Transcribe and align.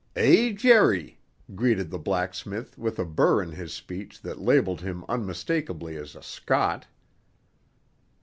"Hey, 0.15 0.51
Jerry," 0.53 1.19
greeted 1.53 1.91
the 1.91 1.99
blacksmith 1.99 2.75
with 2.75 2.97
a 2.97 3.05
burr 3.05 3.43
in 3.43 3.51
his 3.51 3.71
speech 3.71 4.19
that 4.21 4.41
labelled 4.41 4.81
him 4.81 5.05
unmistakably 5.07 5.95
as 5.95 6.15
a 6.15 6.23
Scot. 6.23 6.87